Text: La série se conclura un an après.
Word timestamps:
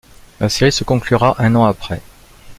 La 0.39 0.49
série 0.49 0.71
se 0.71 0.83
conclura 0.83 1.35
un 1.39 1.53
an 1.53 1.65
après. 1.65 2.01